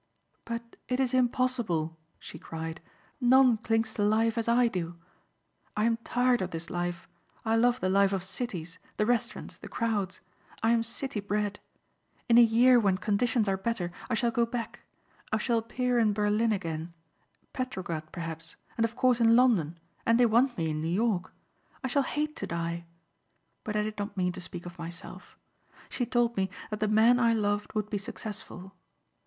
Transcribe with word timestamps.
"But 0.45 0.77
it 0.87 0.99
is 0.99 1.13
impossible," 1.13 1.95
she 2.17 2.39
cried. 2.39 2.81
"None 3.19 3.57
clings 3.57 3.93
to 3.93 4.03
life 4.03 4.35
as 4.35 4.47
I 4.47 4.67
do. 4.67 4.97
I 5.77 5.83
am 5.83 5.97
tired 5.97 6.41
of 6.41 6.49
this 6.49 6.71
life. 6.71 7.07
I 7.45 7.55
love 7.55 7.79
the 7.79 7.87
life 7.87 8.11
of 8.11 8.23
cities, 8.23 8.79
the 8.97 9.05
restaurants, 9.05 9.59
the 9.59 9.67
crowds. 9.67 10.19
I 10.63 10.71
am 10.71 10.81
city 10.81 11.19
bred. 11.19 11.59
In 12.27 12.39
a 12.39 12.41
year 12.41 12.79
when 12.79 12.97
conditions 12.97 13.47
are 13.47 13.57
better 13.57 13.91
I 14.09 14.15
shall 14.15 14.31
go 14.31 14.43
back. 14.43 14.81
I 15.31 15.37
shall 15.37 15.59
appear 15.59 15.99
in 15.99 16.13
Berlin 16.13 16.51
again, 16.51 16.95
Petrograd, 17.53 18.11
perhaps 18.11 18.55
and 18.79 18.85
of 18.85 18.95
course 18.95 19.19
in 19.19 19.35
London 19.35 19.77
and 20.03 20.19
they 20.19 20.25
want 20.25 20.57
me 20.57 20.71
in 20.71 20.81
New 20.81 20.87
York. 20.87 21.31
I 21.83 21.87
shall 21.87 22.01
hate 22.01 22.35
to 22.37 22.47
die. 22.47 22.87
But 23.63 23.75
I 23.75 23.83
did 23.83 23.99
not 23.99 24.17
mean 24.17 24.31
to 24.31 24.41
speak 24.41 24.65
of 24.65 24.79
myself. 24.79 25.37
She 25.89 26.07
told 26.07 26.35
me 26.37 26.49
that 26.71 26.79
the 26.79 26.87
man 26.87 27.19
I 27.19 27.35
loved 27.35 27.73
would 27.73 27.91
be 27.91 27.99
successful. 27.99 28.73